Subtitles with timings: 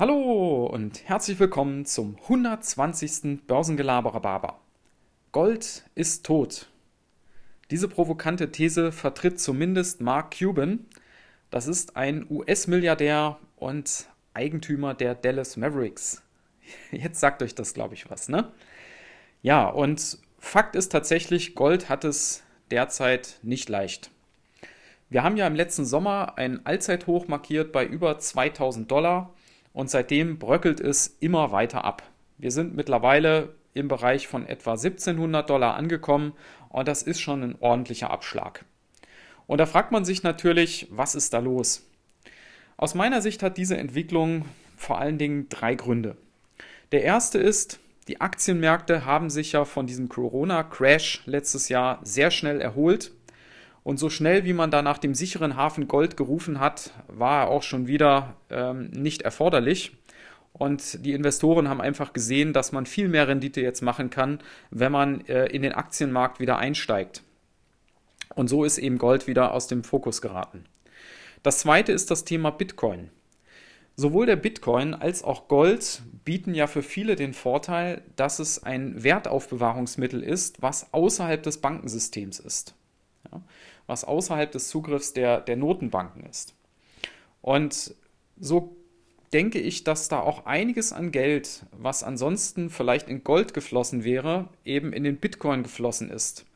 [0.00, 3.46] Hallo und herzlich willkommen zum 120.
[3.46, 4.58] Börsengelaberer
[5.30, 6.70] Gold ist tot.
[7.70, 10.86] Diese provokante These vertritt zumindest Mark Cuban.
[11.50, 16.22] Das ist ein US-Milliardär und Eigentümer der Dallas Mavericks.
[16.92, 18.50] Jetzt sagt euch das, glaube ich, was, ne?
[19.42, 24.10] Ja, und Fakt ist tatsächlich, Gold hat es derzeit nicht leicht.
[25.10, 29.34] Wir haben ja im letzten Sommer ein Allzeithoch markiert bei über 2000 Dollar
[29.72, 32.02] und seitdem bröckelt es immer weiter ab.
[32.38, 36.32] Wir sind mittlerweile im Bereich von etwa 1700 Dollar angekommen
[36.68, 38.64] und das ist schon ein ordentlicher Abschlag.
[39.46, 41.86] Und da fragt man sich natürlich, was ist da los?
[42.76, 44.44] Aus meiner Sicht hat diese Entwicklung
[44.76, 46.16] vor allen Dingen drei Gründe.
[46.92, 52.60] Der erste ist, die Aktienmärkte haben sich ja von diesem Corona-Crash letztes Jahr sehr schnell
[52.60, 53.12] erholt.
[53.82, 57.48] Und so schnell, wie man da nach dem sicheren Hafen Gold gerufen hat, war er
[57.48, 59.92] auch schon wieder ähm, nicht erforderlich.
[60.52, 64.92] Und die Investoren haben einfach gesehen, dass man viel mehr Rendite jetzt machen kann, wenn
[64.92, 67.22] man äh, in den Aktienmarkt wieder einsteigt.
[68.34, 70.64] Und so ist eben Gold wieder aus dem Fokus geraten.
[71.42, 73.10] Das zweite ist das Thema Bitcoin.
[73.96, 79.02] Sowohl der Bitcoin als auch Gold bieten ja für viele den Vorteil, dass es ein
[79.02, 82.74] Wertaufbewahrungsmittel ist, was außerhalb des Bankensystems ist.
[83.32, 83.40] Ja,
[83.86, 86.54] was außerhalb des Zugriffs der, der Notenbanken ist.
[87.42, 87.94] Und
[88.38, 88.76] so
[89.32, 94.48] denke ich, dass da auch einiges an Geld, was ansonsten vielleicht in Gold geflossen wäre,
[94.64, 96.46] eben in den Bitcoin geflossen ist.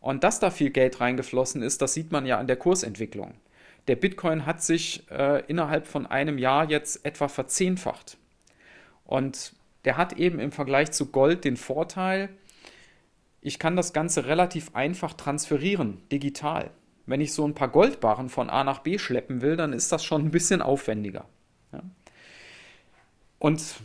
[0.00, 3.34] Und dass da viel Geld reingeflossen ist, das sieht man ja an der Kursentwicklung.
[3.88, 8.16] Der Bitcoin hat sich äh, innerhalb von einem Jahr jetzt etwa verzehnfacht.
[9.04, 12.28] Und der hat eben im Vergleich zu Gold den Vorteil,
[13.42, 16.70] ich kann das Ganze relativ einfach transferieren, digital.
[17.06, 20.04] Wenn ich so ein paar Goldbarren von A nach B schleppen will, dann ist das
[20.04, 21.26] schon ein bisschen aufwendiger.
[21.72, 21.82] Ja.
[23.38, 23.80] Und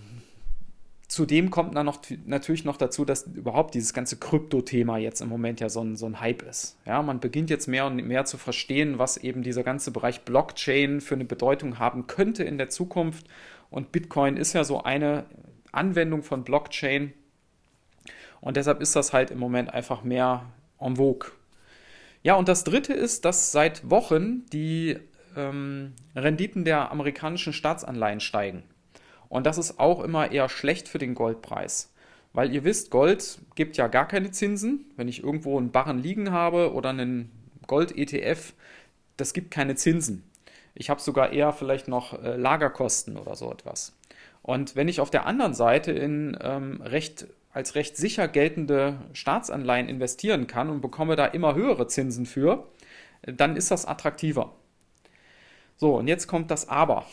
[1.07, 5.61] zudem kommt dann noch, natürlich noch dazu, dass überhaupt dieses ganze Krypto-Thema jetzt im Moment
[5.61, 6.77] ja so ein, so ein Hype ist.
[6.85, 10.99] Ja, man beginnt jetzt mehr und mehr zu verstehen, was eben dieser ganze Bereich Blockchain
[10.99, 13.27] für eine Bedeutung haben könnte in der Zukunft.
[13.69, 15.25] Und Bitcoin ist ja so eine
[15.71, 17.13] Anwendung von Blockchain.
[18.45, 20.45] Und deshalb ist das halt im Moment einfach mehr
[20.79, 21.31] en vogue.
[22.21, 24.99] Ja, und das Dritte ist, dass seit Wochen die
[25.35, 28.61] ähm, Renditen der amerikanischen Staatsanleihen steigen.
[29.29, 31.91] Und das ist auch immer eher schlecht für den Goldpreis.
[32.33, 34.93] Weil ihr wisst, Gold gibt ja gar keine Zinsen.
[34.95, 37.31] Wenn ich irgendwo einen Barren liegen habe oder einen
[37.65, 38.53] Gold-ETF,
[39.17, 40.23] das gibt keine Zinsen.
[40.75, 43.97] Ich habe sogar eher vielleicht noch äh, Lagerkosten oder so etwas.
[44.43, 47.25] Und wenn ich auf der anderen Seite in ähm, recht,
[47.55, 52.67] als recht sicher geltende Staatsanleihen investieren kann und bekomme da immer höhere Zinsen für,
[53.21, 54.53] dann ist das attraktiver.
[55.77, 57.05] So, und jetzt kommt das Aber.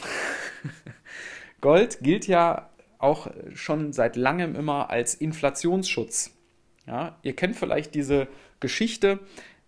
[1.60, 6.32] Gold gilt ja auch schon seit langem immer als Inflationsschutz.
[6.88, 8.26] Ja, ihr kennt vielleicht diese
[8.58, 9.20] Geschichte,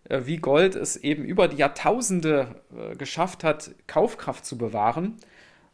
[0.09, 5.19] äh, wie Gold es eben über die Jahrtausende äh, geschafft hat, Kaufkraft zu bewahren.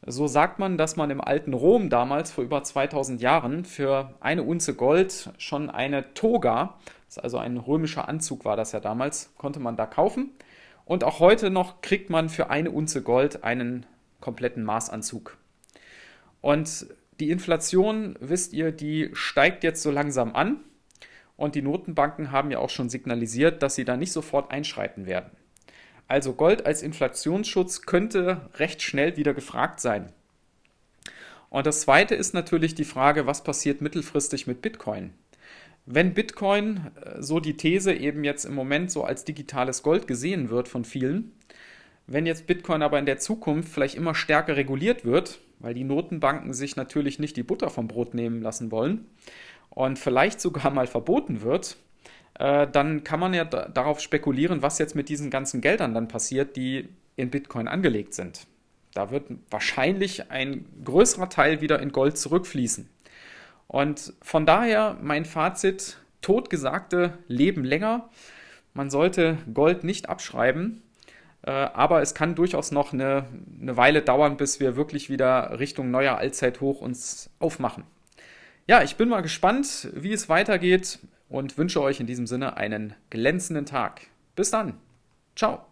[0.06, 4.43] So sagt man, dass man im alten Rom damals vor über 2000 Jahren für eine
[4.43, 6.78] Unze Gold schon eine Toga,
[7.16, 10.31] also ein römischer Anzug war das ja damals, konnte man da kaufen.
[10.87, 13.84] Und auch heute noch kriegt man für eine Unze Gold einen
[14.21, 15.37] kompletten Maßanzug.
[16.41, 16.87] Und
[17.21, 20.61] die Inflation, wisst ihr, die steigt jetzt so langsam an.
[21.37, 25.31] Und die Notenbanken haben ja auch schon signalisiert, dass sie da nicht sofort einschreiten werden.
[26.10, 30.12] Also Gold als Inflationsschutz könnte recht schnell wieder gefragt sein.
[31.50, 35.12] Und das Zweite ist natürlich die Frage, was passiert mittelfristig mit Bitcoin?
[35.87, 40.50] Wenn Bitcoin, äh, so die These eben jetzt im Moment so als digitales Gold gesehen
[40.50, 41.31] wird von vielen,
[42.09, 46.54] wenn jetzt Bitcoin aber in der Zukunft vielleicht immer stärker reguliert wird, weil die Notenbanken
[46.54, 49.06] sich natürlich nicht die Butter vom Brot nehmen lassen wollen
[49.69, 51.76] und vielleicht sogar mal verboten wird,
[52.38, 56.56] äh, dann kann man ja darauf spekulieren, was jetzt mit diesen ganzen Geldern dann passiert,
[56.56, 58.46] die in Bitcoin angelegt sind.
[58.94, 62.88] Da wird wahrscheinlich ein größerer Teil wieder in Gold zurückfließen.
[63.69, 68.10] Und von daher mein Fazit, totgesagte leben länger.
[68.75, 70.82] Man sollte Gold nicht abschreiben,
[71.43, 73.26] äh, aber es kann durchaus noch eine,
[73.60, 77.84] eine Weile dauern, bis wir wirklich wieder Richtung neuer Allzeithoch uns aufmachen.
[78.66, 80.99] Ja, ich bin mal gespannt, wie es weitergeht
[81.31, 84.09] und wünsche euch in diesem Sinne einen glänzenden Tag.
[84.37, 84.75] Bis dann.
[85.35, 85.69] Ciao.